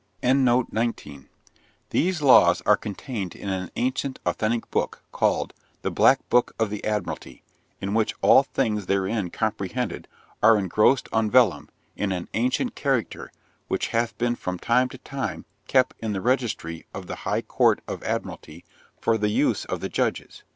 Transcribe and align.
These 1.91 2.23
laws 2.23 2.61
are 2.65 2.75
contained 2.75 3.35
in 3.35 3.49
an 3.49 3.69
ancient 3.75 4.17
authentic 4.25 4.71
book, 4.71 5.03
called 5.11 5.53
'The 5.83 5.91
Black 5.91 6.27
Book 6.27 6.55
of 6.57 6.71
the 6.71 6.83
Admiralty,' 6.83 7.43
in 7.79 7.93
which 7.93 8.15
all 8.23 8.41
things 8.41 8.87
therein 8.87 9.29
comprehended 9.29 10.07
are 10.41 10.57
engrossed 10.57 11.07
on 11.13 11.29
vellum, 11.29 11.69
in 11.95 12.11
an 12.11 12.29
ancient 12.33 12.73
character; 12.73 13.31
which 13.67 13.89
hath 13.89 14.17
been 14.17 14.33
from 14.35 14.57
time 14.57 14.89
to 14.89 14.97
time 14.97 15.45
kept 15.67 15.93
in 15.99 16.13
the 16.13 16.21
registry 16.21 16.87
of 16.95 17.05
the 17.05 17.17
High 17.17 17.43
Court 17.43 17.81
of 17.87 18.01
Admiralty, 18.01 18.65
for 18.99 19.19
the 19.19 19.29
use 19.29 19.65
of 19.65 19.81
the 19.81 19.89
Judges. 19.89 20.41